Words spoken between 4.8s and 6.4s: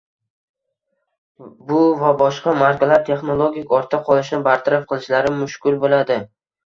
qilishlari mushkul bo‘ladi.